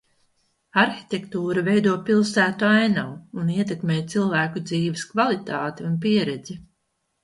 Arhitektūra 0.83 1.63
veido 1.67 1.93
pilsētu 2.09 2.69
ainavu 2.71 3.45
un 3.45 3.55
ietekmē 3.61 4.01
cilvēku 4.17 4.67
dzīves 4.69 5.09
kvalitāti 5.15 5.91
un 5.93 6.05
pieredzi. 6.11 6.63